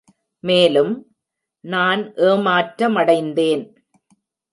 [0.43, 0.93] மேலும்,
[1.63, 3.63] நான் ஏமாற்றமடைந்தேன்.